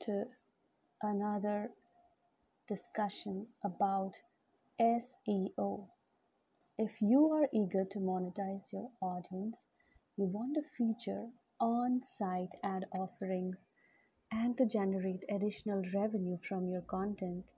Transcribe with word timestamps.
to 0.00 0.24
another 1.02 1.70
discussion 2.68 3.46
about 3.64 4.12
SEO. 4.80 5.88
If 6.78 7.02
you 7.02 7.30
are 7.32 7.48
eager 7.52 7.84
to 7.84 7.98
monetize 7.98 8.72
your 8.72 8.90
audience, 9.00 9.66
you 10.16 10.26
want 10.26 10.54
to 10.54 10.62
feature 10.78 11.28
on 11.60 12.02
site 12.02 12.54
ad 12.62 12.86
offerings 12.92 13.64
and 14.32 14.56
to 14.56 14.66
generate 14.66 15.24
additional 15.28 15.82
revenue 15.92 16.38
from 16.48 16.68
your 16.68 16.82
content. 16.82 17.50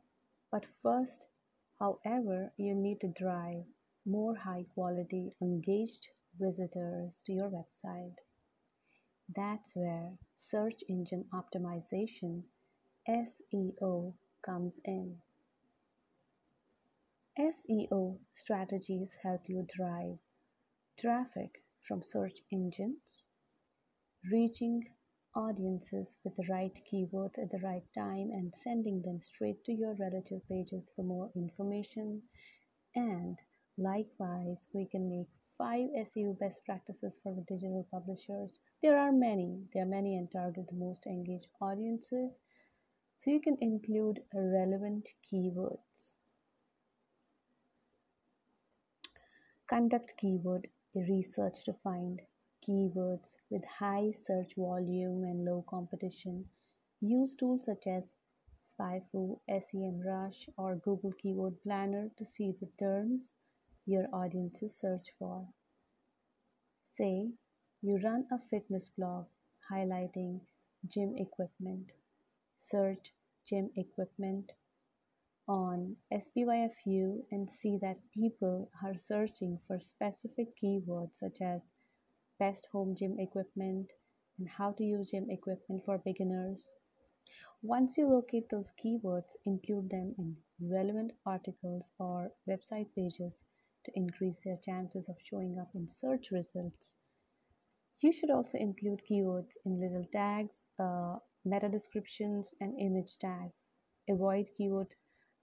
But 0.51 0.67
first, 0.83 1.27
however, 1.79 2.53
you 2.57 2.75
need 2.75 3.01
to 3.03 3.09
drive 3.09 3.65
more 4.05 4.35
high 4.35 4.65
quality 4.75 5.37
engaged 5.41 6.09
visitors 6.39 7.13
to 7.27 7.33
your 7.33 7.51
website. 7.51 8.17
That's 9.35 9.75
where 9.75 10.19
search 10.37 10.83
engine 10.89 11.25
optimization 11.33 12.43
SEO 13.09 14.15
comes 14.45 14.79
in. 14.85 15.23
SEO 17.39 18.19
strategies 18.33 19.15
help 19.23 19.49
you 19.49 19.67
drive 19.75 20.19
traffic 20.99 21.63
from 21.89 22.03
search 22.03 22.39
engines, 22.53 23.25
reaching 24.31 24.85
audiences 25.35 26.17
with 26.25 26.37
the 26.37 26.47
right 26.51 26.79
keywords 26.93 27.39
at 27.39 27.51
the 27.51 27.61
right 27.61 27.87
time 27.97 28.31
and 28.33 28.55
sending 28.55 29.01
them 29.03 29.21
straight 29.21 29.65
to 29.65 29.73
your 29.73 29.95
relative 29.95 30.47
pages 30.49 30.91
for 30.95 31.05
more 31.05 31.31
information. 31.35 32.23
And 32.95 33.39
likewise, 33.79 34.69
we 34.75 34.87
can 34.87 35.09
make 35.09 35.31
five 35.63 35.91
SEO 35.97 36.37
best 36.41 36.65
practices 36.65 37.21
for 37.23 37.33
the 37.33 37.43
digital 37.43 37.87
publishers. 37.93 38.59
There 38.83 38.99
are 38.99 39.13
many, 39.13 39.61
there 39.73 39.85
are 39.85 39.95
many 39.99 40.17
and 40.17 40.29
target 40.29 40.67
the 40.69 40.75
most 40.75 41.07
engaged 41.07 41.47
audiences. 41.61 42.33
So 43.19 43.31
you 43.31 43.41
can 43.41 43.57
include 43.61 44.25
relevant 44.35 45.09
keywords. 45.25 46.17
Conduct 49.69 50.15
keyword 50.17 50.67
research 50.97 51.63
to 51.67 51.75
find 51.85 52.21
keywords 52.67 53.37
with 53.49 53.65
high 53.65 54.15
search 54.27 54.57
volume 54.57 55.23
and 55.23 55.45
low 55.45 55.65
competition. 55.71 56.45
Use 57.01 57.37
tools 57.37 57.67
such 57.67 57.87
as 57.87 58.11
SpyFu, 58.67 59.39
SEMrush, 59.49 60.49
or 60.59 60.75
Google 60.75 61.13
Keyword 61.13 61.63
Planner 61.63 62.11
to 62.17 62.25
see 62.25 62.53
the 62.61 62.69
terms 62.81 63.31
your 63.87 64.09
audiences 64.13 64.75
search 64.79 65.11
for. 65.19 65.49
Say 66.97 67.33
you 67.81 67.97
run 67.97 68.29
a 68.31 68.39
fitness 68.39 68.89
blog 68.91 69.27
highlighting 69.71 70.41
gym 70.87 71.17
equipment. 71.17 71.93
Search 72.55 73.13
gym 73.45 73.71
equipment 73.75 74.53
on 75.49 75.97
SPYFU 76.13 77.27
and 77.31 77.51
see 77.51 77.79
that 77.79 78.11
people 78.13 78.71
are 78.83 78.99
searching 78.99 79.59
for 79.67 79.81
specific 79.81 80.57
keywords 80.57 81.15
such 81.15 81.41
as 81.41 81.63
best 82.39 82.67
home 82.73 82.95
gym 82.95 83.19
equipment 83.19 83.93
and 84.39 84.49
how 84.49 84.73
to 84.73 84.85
use 84.85 85.11
gym 85.11 85.31
equipment 85.31 85.85
for 85.85 85.99
beginners. 85.99 86.67
Once 87.63 87.97
you 87.97 88.07
locate 88.09 88.49
those 88.51 88.73
keywords, 88.73 89.37
include 89.47 89.89
them 89.89 90.15
in 90.19 90.37
relevant 90.61 91.13
articles 91.25 91.91
or 91.99 92.31
website 92.47 92.95
pages 92.95 93.45
to 93.85 93.93
increase 93.97 94.37
their 94.45 94.59
chances 94.65 95.09
of 95.09 95.17
showing 95.21 95.59
up 95.59 95.75
in 95.75 95.89
search 95.89 96.31
results. 96.31 96.93
You 98.01 98.13
should 98.13 98.31
also 98.31 98.59
include 98.59 99.03
keywords 99.09 99.57
in 99.65 99.81
little 99.81 100.05
tags, 100.07 100.57
uh, 100.79 101.19
meta 101.45 101.69
descriptions, 101.69 102.53
and 102.61 102.79
image 102.79 103.19
tags. 103.19 103.71
Avoid 104.09 104.51
keyword 104.57 104.95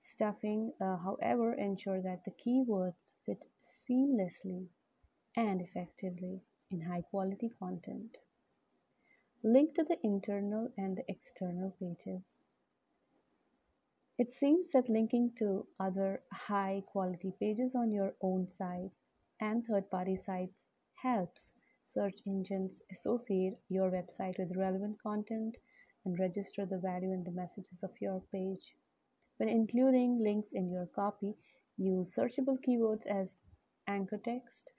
stuffing, 0.02 0.74
uh, 0.82 0.98
however, 0.98 1.54
ensure 1.54 2.02
that 2.02 2.24
the 2.26 2.32
keywords 2.32 3.14
fit 3.26 3.46
seamlessly 3.90 4.68
and 5.36 5.62
effectively 5.62 6.42
in 6.72 6.82
high 6.82 7.02
quality 7.02 7.50
content. 7.60 8.18
Link 9.44 9.74
to 9.76 9.84
the 9.84 9.98
internal 10.04 10.72
and 10.78 10.98
the 10.98 11.06
external 11.10 11.72
pages. 11.80 12.22
It 14.20 14.30
seems 14.30 14.70
that 14.74 14.88
linking 14.88 15.34
to 15.38 15.66
other 15.80 16.22
high 16.32 16.84
quality 16.86 17.32
pages 17.40 17.74
on 17.74 17.92
your 17.92 18.14
own 18.22 18.48
site 18.48 18.92
and 19.40 19.66
third 19.66 19.90
party 19.90 20.16
sites 20.16 20.62
helps 21.02 21.54
search 21.86 22.22
engines 22.28 22.82
associate 22.92 23.58
your 23.68 23.90
website 23.90 24.38
with 24.38 24.56
relevant 24.56 25.02
content 25.02 25.58
and 26.06 26.20
register 26.20 26.68
the 26.68 26.78
value 26.78 27.14
in 27.14 27.24
the 27.24 27.32
messages 27.32 27.80
of 27.82 27.90
your 28.00 28.22
page. 28.32 28.76
When 29.38 29.50
including 29.50 30.20
links 30.22 30.52
in 30.52 30.70
your 30.70 30.86
copy, 30.86 31.34
use 31.78 32.14
searchable 32.16 32.60
keywords 32.64 33.08
as 33.08 33.40
anchor 33.88 34.18
text. 34.18 34.70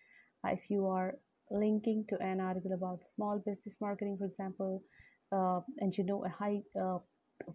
if 0.44 0.70
you 0.70 0.86
are 0.86 1.18
linking 1.50 2.04
to 2.10 2.20
an 2.22 2.40
article 2.40 2.72
about 2.74 3.06
small 3.06 3.38
business 3.38 3.76
marketing, 3.80 4.18
for 4.18 4.26
example, 4.26 4.84
uh, 5.32 5.62
and 5.78 5.96
you 5.96 6.04
know 6.04 6.24
a 6.24 6.28
high 6.28 6.62
uh, 6.80 6.98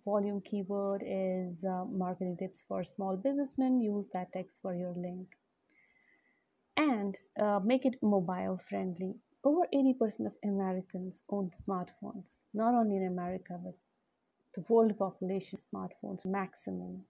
volume 0.03 0.41
keyword 0.41 1.03
is 1.05 1.63
uh, 1.63 1.85
marketing 1.85 2.37
tips 2.37 2.61
for 2.67 2.83
small 2.83 3.15
businessmen. 3.15 3.79
Use 3.79 4.07
that 4.13 4.33
text 4.33 4.59
for 4.61 4.75
your 4.75 4.93
link. 4.95 5.27
And 6.77 7.15
uh, 7.41 7.59
make 7.63 7.85
it 7.85 7.95
mobile 8.01 8.59
friendly. 8.69 9.15
Over 9.43 9.67
80% 9.73 10.25
of 10.25 10.33
americans 10.43 11.21
own 11.29 11.51
smartphones. 11.51 12.39
Not 12.53 12.73
only 12.73 12.97
in 12.97 13.05
america 13.05 13.59
but 13.63 13.75
the 14.55 14.65
world 14.69 14.97
population 14.97 15.59
smartphones 15.59 16.25
maximum. 16.25 17.03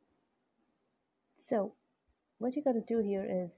So 1.37 1.73
what 2.39 2.55
you 2.55 2.63
got 2.63 2.73
to 2.73 2.81
do 2.81 2.99
here 2.99 3.25
is 3.45 3.51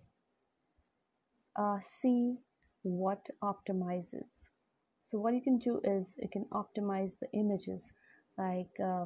uh, 1.58 1.80
see 1.80 2.36
what 2.84 3.26
optimizes. 3.42 4.50
So 5.04 5.18
what 5.20 5.34
you 5.34 5.42
can 5.42 5.58
do 5.58 5.80
is 5.84 6.16
you 6.18 6.30
can 6.30 6.46
optimize 6.52 7.18
the 7.20 7.32
images. 7.34 7.92
Like 8.38 8.70
uh, 8.84 9.06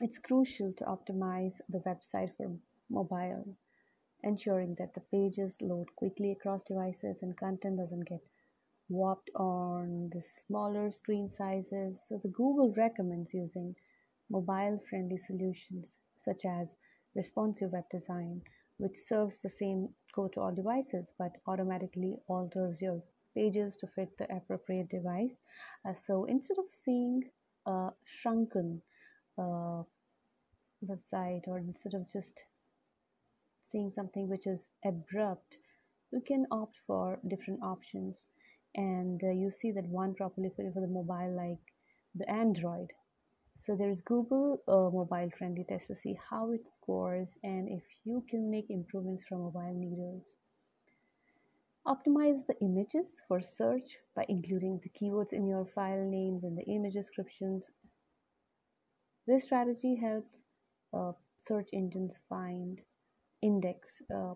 it's 0.00 0.18
crucial 0.18 0.72
to 0.72 0.84
optimize 0.84 1.60
the 1.68 1.78
website 1.80 2.34
for 2.36 2.50
mobile 2.88 3.56
ensuring 4.22 4.74
that 4.78 4.92
the 4.94 5.00
pages 5.12 5.56
load 5.60 5.86
quickly 5.96 6.32
across 6.32 6.62
devices 6.62 7.22
and 7.22 7.36
content 7.36 7.78
doesn't 7.78 8.08
get 8.08 8.20
warped 8.88 9.30
on 9.36 10.10
the 10.12 10.20
smaller 10.20 10.90
screen 10.90 11.28
sizes. 11.28 12.02
So 12.08 12.18
the 12.22 12.28
google 12.28 12.72
recommends 12.76 13.32
using 13.32 13.74
mobile 14.28 14.80
friendly 14.88 15.18
solutions 15.18 15.96
such 16.18 16.44
as 16.44 16.74
responsive 17.14 17.72
web 17.72 17.88
design 17.90 18.42
which 18.78 18.96
serves 18.96 19.38
the 19.38 19.50
same 19.50 19.88
code 20.14 20.32
to 20.32 20.40
all 20.40 20.54
devices 20.54 21.12
but 21.18 21.32
automatically 21.46 22.16
alters 22.28 22.80
your 22.80 23.02
pages 23.34 23.76
to 23.76 23.86
fit 23.86 24.16
the 24.18 24.24
appropriate 24.34 24.88
device. 24.88 25.40
Uh, 25.86 25.94
so 25.94 26.24
instead 26.24 26.58
of 26.58 26.70
seeing 26.70 27.22
a 27.66 27.90
shrunken 28.04 28.82
uh, 29.40 29.82
website 30.86 31.48
or 31.48 31.58
instead 31.58 31.94
of 31.94 32.10
just 32.12 32.44
seeing 33.62 33.90
something 33.90 34.28
which 34.28 34.46
is 34.46 34.70
abrupt 34.84 35.56
you 36.12 36.20
can 36.20 36.46
opt 36.50 36.76
for 36.86 37.20
different 37.28 37.62
options. 37.62 38.26
And 38.74 39.22
uh, 39.24 39.30
you 39.30 39.50
see 39.50 39.70
that 39.72 39.86
one 39.86 40.14
properly 40.14 40.50
for 40.54 40.62
the 40.64 40.86
mobile 40.88 41.34
like 41.36 41.60
the 42.14 42.28
android. 42.30 42.92
So 43.58 43.76
there's 43.76 44.00
google 44.00 44.62
uh, 44.68 44.90
mobile 44.94 45.30
friendly 45.38 45.64
test 45.68 45.88
to 45.88 45.94
see 45.94 46.18
how 46.30 46.52
it 46.52 46.68
scores 46.68 47.36
and 47.44 47.68
if 47.68 47.84
you 48.04 48.24
can 48.28 48.50
make 48.50 48.70
improvements 48.70 49.24
from 49.28 49.42
mobile 49.42 49.74
needers 49.74 50.34
optimize 51.86 52.46
the 52.46 52.58
images 52.60 53.20
for 53.28 53.40
search 53.40 53.98
by 54.16 54.24
including 54.28 54.80
the 54.82 54.90
keywords 54.90 55.32
in 55.32 55.46
your 55.46 55.66
file 55.74 56.04
names 56.04 56.44
and 56.44 56.56
the 56.56 56.64
image 56.64 56.94
descriptions 56.94 57.68
this 59.26 59.44
strategy 59.44 59.96
helps 59.96 60.42
uh, 60.92 61.12
search 61.38 61.68
engines 61.72 62.18
find, 62.28 62.80
index 63.42 64.02
uh, 64.14 64.34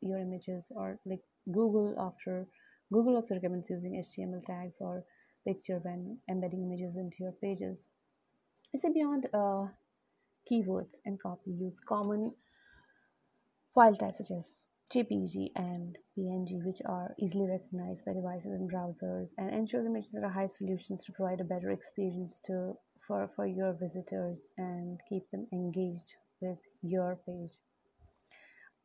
your 0.00 0.18
images, 0.18 0.64
or 0.70 0.98
like 1.06 1.22
Google 1.52 1.94
after 1.98 2.46
Google 2.92 3.16
also 3.16 3.34
recommends 3.34 3.70
using 3.70 3.94
HTML 3.94 4.44
tags 4.44 4.76
or 4.80 5.04
picture 5.46 5.78
when 5.82 6.18
embedding 6.28 6.62
images 6.62 6.96
into 6.96 7.16
your 7.20 7.32
pages. 7.32 7.86
I 8.74 8.78
say 8.78 8.92
beyond 8.92 9.26
uh, 9.32 9.66
keywords 10.50 10.94
and 11.04 11.20
copy, 11.20 11.52
use 11.52 11.80
common 11.80 12.32
file 13.74 13.96
types 13.96 14.18
such 14.18 14.36
as 14.36 14.50
JPG 14.92 15.52
and 15.56 15.96
PNG, 16.16 16.64
which 16.64 16.80
are 16.84 17.14
easily 17.18 17.46
recognized 17.48 18.04
by 18.04 18.12
devices 18.12 18.52
and 18.52 18.70
browsers, 18.70 19.30
and 19.38 19.52
ensure 19.52 19.82
the 19.82 19.88
images 19.88 20.14
are 20.14 20.28
high 20.28 20.46
solutions 20.46 21.04
to 21.04 21.12
provide 21.12 21.40
a 21.40 21.44
better 21.44 21.70
experience 21.70 22.38
to 22.46 22.76
for, 23.06 23.30
for 23.36 23.46
your 23.46 23.72
visitors 23.72 24.46
and 24.58 25.00
keep 25.08 25.30
them 25.30 25.46
engaged 25.52 26.14
with 26.40 26.58
your 26.82 27.18
page. 27.26 27.52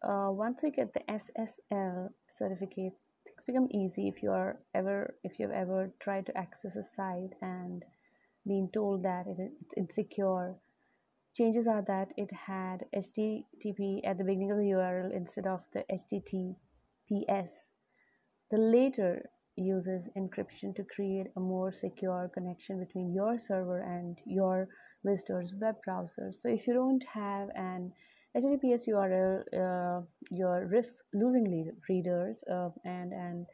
Uh, 0.02 0.30
once 0.32 0.62
we 0.64 0.72
get 0.72 0.94
the 0.94 1.02
SSL 1.10 2.10
certificate, 2.30 2.94
things 3.26 3.46
become 3.46 3.68
easy 3.72 4.08
if 4.08 4.24
you 4.24 4.32
are 4.32 4.58
ever 4.74 5.16
if 5.24 5.40
you've 5.40 5.52
ever 5.52 5.92
tried 6.00 6.26
to 6.26 6.38
access 6.38 6.76
a 6.76 6.86
site 6.96 7.34
and 7.42 7.84
being 8.48 8.70
told 8.74 9.04
that 9.04 9.26
it, 9.28 9.52
it's 9.62 9.74
insecure. 9.76 10.56
Changes 11.36 11.68
are 11.68 11.84
that 11.88 12.10
it 12.18 12.30
had 12.34 12.86
HTTP 12.96 14.02
at 14.06 14.18
the 14.18 14.24
beginning 14.24 14.52
of 14.52 14.58
the 14.58 14.72
URL 14.72 15.14
instead 15.14 15.46
of 15.46 15.62
the 15.74 15.84
HTTPS. 15.92 17.50
The 18.52 18.58
later 18.58 19.30
uses 19.56 20.08
encryption 20.18 20.76
to 20.76 20.84
create 20.96 21.28
a 21.36 21.40
more 21.40 21.72
secure 21.72 22.30
connection 22.34 22.80
between 22.80 23.14
your 23.14 23.38
server 23.38 23.82
and 23.82 24.18
your 24.26 24.68
visitors 25.06 25.54
web 25.60 25.76
browser. 25.86 26.32
So 26.40 26.50
if 26.50 26.68
you 26.68 26.74
don't 26.74 27.04
have 27.14 27.50
an 27.56 27.92
https 28.38 28.88
url 28.88 29.42
uh, 29.64 30.02
your 30.30 30.68
risk 30.68 30.94
losing 31.14 31.72
readers 31.90 32.38
uh, 32.52 32.70
and, 32.86 33.12
and 33.12 33.48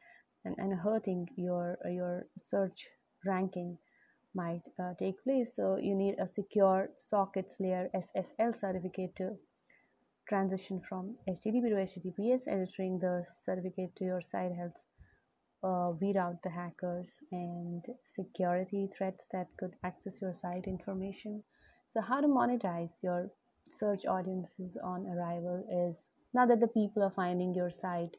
and 0.44 0.56
and 0.58 0.74
hurting 0.78 1.28
your 1.38 1.78
your 1.90 2.28
search 2.44 2.88
ranking 3.26 3.78
might 4.36 4.62
uh, 4.80 4.94
take 5.00 5.24
place. 5.24 5.56
So 5.56 5.78
you 5.82 5.96
need 5.96 6.16
a 6.20 6.28
secure 6.28 6.90
sockets 6.98 7.56
layer 7.60 7.90
ssl 7.96 8.60
certificate 8.60 9.16
to 9.18 9.38
transition 10.28 10.82
from 10.90 11.16
http 11.30 11.70
to 11.70 11.78
https 11.88 12.48
entering 12.48 13.00
the 13.00 13.24
certificate 13.46 13.96
to 13.96 14.04
your 14.04 14.22
site 14.22 14.52
helps 14.52 14.82
uh, 15.64 15.92
weed 16.00 16.18
out 16.18 16.42
the 16.44 16.50
hackers 16.50 17.18
and 17.32 17.84
security 18.16 18.90
threats 18.98 19.26
that 19.32 19.48
could 19.58 19.76
access 19.84 20.22
your 20.22 20.34
site 20.42 20.66
information. 20.66 21.44
So, 21.94 22.02
how 22.02 22.22
to 22.22 22.28
monetize 22.28 22.92
your 23.02 23.32
search 23.72 24.06
audiences 24.06 24.78
on 24.84 25.08
arrival 25.08 25.64
is 25.90 26.08
now 26.34 26.46
that 26.46 26.60
the 26.60 26.68
people 26.68 27.04
are 27.04 27.14
finding 27.16 27.54
your 27.54 27.72
site 27.72 28.16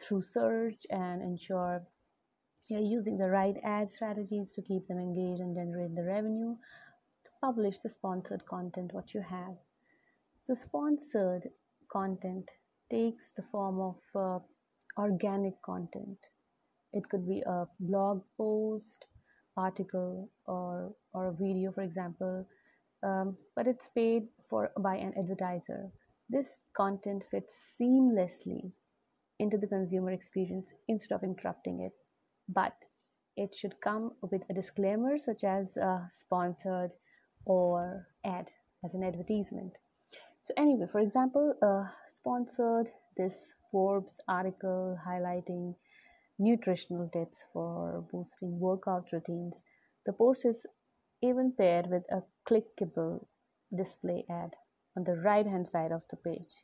through 0.00 0.22
search 0.22 0.86
and 0.90 1.22
ensure 1.22 1.82
you're 2.68 2.80
using 2.80 3.16
the 3.16 3.30
right 3.30 3.56
ad 3.64 3.90
strategies 3.90 4.52
to 4.52 4.62
keep 4.62 4.86
them 4.88 4.98
engaged 4.98 5.40
and 5.40 5.54
generate 5.54 5.94
the 5.94 6.02
revenue 6.02 6.56
to 7.24 7.30
publish 7.40 7.78
the 7.78 7.88
sponsored 7.88 8.44
content 8.46 8.92
what 8.92 9.14
you 9.14 9.20
have 9.20 9.56
so 10.42 10.54
sponsored 10.54 11.48
content 11.90 12.50
takes 12.90 13.30
the 13.36 13.42
form 13.50 13.80
of 13.80 13.96
uh, 14.14 14.38
organic 14.98 15.60
content 15.62 16.18
it 16.96 17.08
could 17.10 17.28
be 17.28 17.42
a 17.42 17.66
blog 17.78 18.22
post 18.38 19.06
article 19.56 20.28
or 20.46 20.92
or 21.12 21.28
a 21.28 21.32
video 21.32 21.72
for 21.72 21.82
example. 21.82 22.46
Um, 23.02 23.36
but 23.54 23.66
it's 23.66 23.88
paid 23.88 24.28
for 24.48 24.70
by 24.78 24.96
an 24.96 25.12
advertiser. 25.18 25.90
This 26.28 26.48
content 26.76 27.24
fits 27.30 27.52
seamlessly 27.78 28.72
into 29.38 29.58
the 29.58 29.66
consumer 29.66 30.12
experience 30.12 30.72
instead 30.88 31.14
of 31.14 31.22
interrupting 31.22 31.80
it. 31.80 31.92
But 32.48 32.74
it 33.36 33.54
should 33.54 33.80
come 33.82 34.12
with 34.22 34.42
a 34.48 34.54
disclaimer 34.54 35.18
such 35.18 35.44
as 35.44 35.66
uh, 35.76 36.00
sponsored 36.12 36.90
or 37.44 38.08
ad 38.24 38.46
as 38.84 38.94
an 38.94 39.04
advertisement. 39.04 39.72
So 40.44 40.54
anyway 40.56 40.86
for 40.90 41.00
example 41.00 41.52
uh, 41.62 41.84
sponsored 42.16 42.88
this 43.16 43.36
forbes 43.70 44.20
article 44.28 44.98
highlighting 45.06 45.74
nutritional 46.38 47.08
tips 47.08 47.44
for 47.52 48.04
boosting 48.12 48.58
workout 48.58 49.06
routines. 49.12 49.62
The 50.04 50.12
post 50.12 50.44
is 50.44 50.66
even 51.22 51.52
paired 51.52 51.88
with 51.88 52.04
a 52.10 52.22
clickable 52.48 53.24
display 53.74 54.24
ad 54.30 54.54
on 54.96 55.04
the 55.04 55.16
right 55.16 55.46
hand 55.46 55.68
side 55.68 55.92
of 55.92 56.02
the 56.10 56.16
page. 56.16 56.54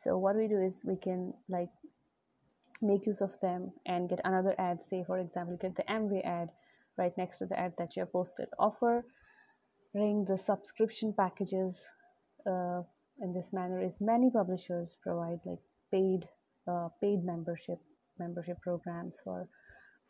So 0.00 0.16
what 0.16 0.36
we 0.36 0.48
do 0.48 0.60
is 0.60 0.82
we 0.84 0.96
can 0.96 1.34
like 1.48 1.70
make 2.80 3.06
use 3.06 3.20
of 3.20 3.38
them 3.40 3.72
and 3.86 4.08
get 4.08 4.20
another 4.24 4.54
ad 4.58 4.80
say 4.80 5.02
for 5.04 5.18
example 5.18 5.56
get 5.60 5.74
the 5.76 5.82
Amway 5.84 6.24
ad 6.24 6.48
right 6.96 7.12
next 7.18 7.38
to 7.38 7.46
the 7.46 7.58
ad 7.58 7.72
that 7.78 7.96
you 7.96 8.00
have 8.00 8.12
posted 8.12 8.48
offering 8.58 9.04
the 10.28 10.38
subscription 10.38 11.12
packages 11.12 11.84
uh, 12.46 12.82
in 13.20 13.32
this 13.34 13.52
manner 13.52 13.82
is 13.82 13.96
many 14.00 14.30
publishers 14.30 14.96
provide 15.02 15.40
like 15.44 15.58
paid 15.90 16.28
uh, 16.70 16.88
paid 17.00 17.24
membership 17.24 17.78
membership 18.18 18.60
programs 18.62 19.18
for 19.24 19.48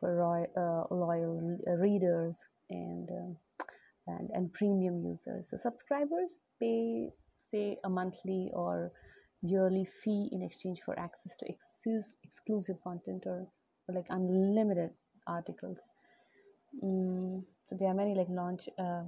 for 0.00 0.14
roy, 0.14 0.44
uh, 0.56 0.84
loyal 0.94 1.58
readers 1.81 2.38
and, 2.70 3.08
um, 3.10 3.37
and 4.06 4.31
and 4.32 4.52
premium 4.52 5.05
users. 5.05 5.49
So 5.50 5.56
subscribers 5.56 6.38
pay 6.60 7.10
say 7.50 7.78
a 7.84 7.88
monthly 7.88 8.50
or 8.52 8.93
yearly 9.43 9.87
fee 10.02 10.28
in 10.32 10.43
exchange 10.43 10.81
for 10.84 10.99
access 10.99 11.37
to 11.38 11.46
excuse, 11.49 12.14
exclusive 12.25 12.76
content 12.82 13.25
or, 13.26 13.46
or, 13.88 13.94
like 13.94 14.06
unlimited 14.11 14.90
articles. 15.26 15.78
Mm, 16.82 17.44
so 17.69 17.76
there 17.78 17.88
are 17.88 17.94
many 17.94 18.14
like 18.14 18.28
launch. 18.28 18.69
Uh, 18.78 19.04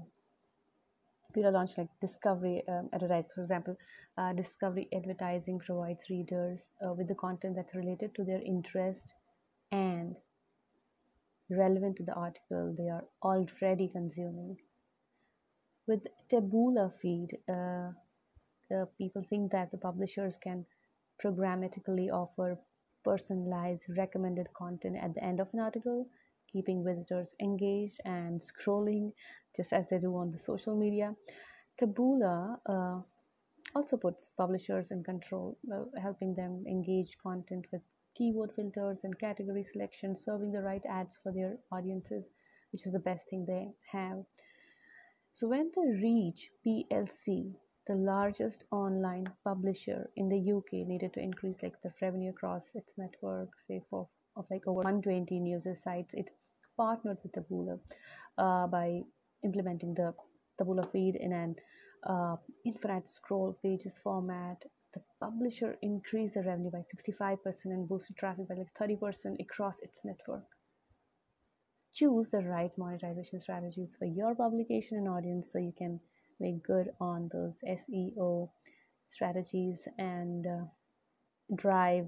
people 1.32 1.52
launch 1.52 1.70
like 1.78 1.88
discovery 2.00 2.62
um, 2.68 2.88
advertising 2.92 3.30
for 3.34 3.42
example 3.42 3.76
uh, 4.18 4.32
discovery 4.32 4.88
advertising 4.94 5.58
provides 5.58 6.04
readers 6.10 6.70
uh, 6.84 6.92
with 6.92 7.08
the 7.08 7.14
content 7.14 7.56
that's 7.56 7.74
related 7.74 8.14
to 8.14 8.24
their 8.24 8.42
interest 8.42 9.14
and 9.72 10.16
relevant 11.50 11.96
to 11.96 12.04
the 12.04 12.12
article 12.14 12.74
they 12.76 12.88
are 12.88 13.04
already 13.22 13.88
consuming. 13.88 14.56
With 15.86 16.06
taboola 16.30 16.92
feed 17.00 17.38
uh, 17.48 17.92
people 18.98 19.24
think 19.28 19.52
that 19.52 19.70
the 19.70 19.78
publishers 19.78 20.38
can 20.42 20.64
programmatically 21.22 22.10
offer 22.10 22.58
personalized 23.04 23.84
recommended 23.96 24.48
content 24.54 24.96
at 25.00 25.14
the 25.14 25.24
end 25.24 25.40
of 25.40 25.48
an 25.52 25.60
article 25.60 26.06
keeping 26.52 26.84
visitors 26.84 27.28
engaged 27.40 28.00
and 28.04 28.40
scrolling 28.40 29.12
just 29.56 29.72
as 29.72 29.86
they 29.88 29.98
do 29.98 30.16
on 30.16 30.30
the 30.30 30.38
social 30.38 30.76
media. 30.76 31.14
Taboola 31.80 32.58
uh, 32.68 33.00
also 33.74 33.96
puts 33.96 34.30
publishers 34.36 34.90
in 34.90 35.02
control, 35.04 35.56
uh, 35.72 35.84
helping 36.00 36.34
them 36.34 36.64
engage 36.66 37.16
content 37.22 37.66
with 37.72 37.82
keyword 38.16 38.52
filters 38.54 39.00
and 39.04 39.18
category 39.18 39.62
selection, 39.62 40.16
serving 40.16 40.52
the 40.52 40.62
right 40.62 40.82
ads 40.88 41.16
for 41.22 41.32
their 41.32 41.56
audiences, 41.72 42.24
which 42.72 42.86
is 42.86 42.92
the 42.92 42.98
best 42.98 43.28
thing 43.28 43.44
they 43.46 43.68
have. 43.90 44.24
So 45.32 45.48
when 45.48 45.70
the 45.74 45.98
Reach 46.02 46.50
PLC, 46.66 47.54
the 47.86 47.94
largest 47.94 48.64
online 48.70 49.26
publisher 49.44 50.10
in 50.16 50.28
the 50.28 50.52
UK, 50.52 50.86
needed 50.86 51.14
to 51.14 51.20
increase 51.20 51.62
like 51.62 51.80
the 51.82 51.92
revenue 52.02 52.30
across 52.30 52.74
its 52.74 52.98
network, 52.98 53.48
say 53.66 53.82
for 53.88 54.08
of 54.36 54.46
like 54.50 54.66
over 54.66 54.82
120 54.82 55.38
news 55.40 55.66
sites, 55.82 56.12
it 56.14 56.26
partnered 56.76 57.18
with 57.22 57.32
Taboola 57.32 57.78
uh, 58.38 58.66
by 58.66 59.02
implementing 59.44 59.94
the 59.94 60.14
Taboola 60.60 60.90
feed 60.92 61.16
in 61.16 61.32
an 61.32 61.56
uh, 62.06 62.36
infinite 62.64 63.08
scroll 63.08 63.58
pages 63.62 63.94
format. 64.02 64.62
The 64.94 65.02
publisher 65.20 65.76
increased 65.82 66.34
the 66.34 66.42
revenue 66.42 66.70
by 66.70 66.82
65% 66.96 67.38
and 67.64 67.88
boosted 67.88 68.16
traffic 68.16 68.48
by 68.48 68.56
like 68.56 68.74
30% 68.80 69.40
across 69.40 69.76
its 69.82 70.00
network. 70.04 70.46
Choose 71.94 72.28
the 72.30 72.42
right 72.42 72.70
monetization 72.76 73.40
strategies 73.40 73.94
for 73.98 74.06
your 74.06 74.34
publication 74.34 74.98
and 74.98 75.08
audience 75.08 75.50
so 75.52 75.58
you 75.58 75.72
can 75.76 76.00
make 76.40 76.62
good 76.64 76.90
on 77.00 77.28
those 77.32 77.54
SEO 77.66 78.50
strategies 79.10 79.76
and 79.98 80.46
uh, 80.46 80.64
drive 81.56 82.06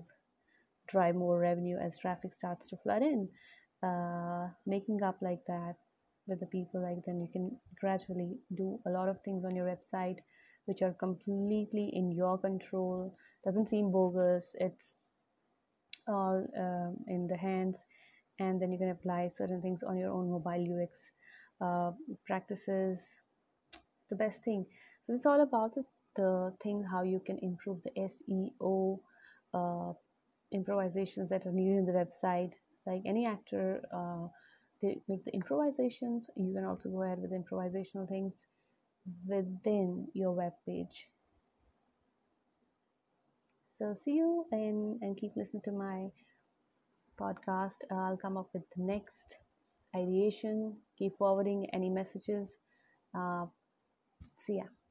drive 0.88 1.14
more 1.14 1.38
revenue 1.38 1.78
as 1.78 1.98
traffic 1.98 2.34
starts 2.34 2.68
to 2.68 2.76
flood 2.82 3.02
in. 3.02 3.28
Uh, 3.82 4.48
making 4.66 5.02
up 5.02 5.16
like 5.20 5.40
that 5.48 5.74
with 6.28 6.38
the 6.38 6.46
people 6.46 6.80
like 6.80 7.04
then 7.04 7.20
you 7.20 7.28
can 7.32 7.50
gradually 7.80 8.36
do 8.56 8.78
a 8.86 8.90
lot 8.90 9.08
of 9.08 9.16
things 9.24 9.44
on 9.44 9.56
your 9.56 9.66
website 9.66 10.18
which 10.66 10.82
are 10.82 10.94
completely 10.94 11.90
in 11.92 12.12
your 12.12 12.38
control. 12.38 13.16
Doesn't 13.44 13.68
seem 13.68 13.90
bogus. 13.90 14.44
It's 14.54 14.94
all 16.06 16.46
um, 16.58 16.96
in 17.08 17.26
the 17.26 17.36
hands. 17.36 17.78
And 18.38 18.60
then 18.60 18.72
you 18.72 18.78
can 18.78 18.90
apply 18.90 19.30
certain 19.36 19.60
things 19.60 19.82
on 19.82 19.96
your 19.96 20.10
own 20.10 20.30
mobile 20.30 20.82
ux 20.82 20.98
uh, 21.60 21.90
practices. 22.26 23.00
The 24.10 24.16
best 24.16 24.38
thing. 24.44 24.66
So 25.06 25.14
it's 25.14 25.26
all 25.26 25.42
about 25.42 25.74
the, 25.74 25.84
the 26.16 26.54
thing 26.62 26.84
how 26.90 27.02
you 27.02 27.20
can 27.24 27.38
improve 27.42 27.80
the 27.82 27.90
seo 27.98 29.00
uh, 29.54 29.92
improvisations 30.52 31.30
that 31.30 31.46
are 31.46 31.52
needed 31.52 31.78
in 31.78 31.86
the 31.86 31.92
website. 31.92 32.52
Like 32.86 33.02
any 33.06 33.26
actor 33.26 33.82
uh, 33.94 34.28
they 34.82 35.00
make 35.08 35.24
the 35.24 35.32
improvisations 35.32 36.28
you 36.36 36.52
can 36.54 36.64
also 36.64 36.88
go 36.88 37.02
ahead 37.02 37.18
with 37.20 37.32
improvisational 37.32 38.08
things 38.08 38.34
within 39.26 40.08
your 40.14 40.32
web 40.32 40.52
page. 40.66 41.08
So 43.78 43.96
see 44.04 44.12
you 44.12 44.46
and 44.52 45.00
and 45.02 45.16
keep 45.16 45.32
listening 45.36 45.62
to 45.64 45.72
my 45.72 46.10
podcast. 47.20 47.78
I'll 47.90 48.16
come 48.16 48.36
up 48.36 48.50
with 48.52 48.64
the 48.76 48.82
next 48.82 49.34
ideation. 49.96 50.76
Keep 50.98 51.18
forwarding 51.18 51.66
any 51.72 51.90
messages. 51.90 52.56
Uh, 53.14 53.46
see 54.38 54.56
ya 54.56 54.81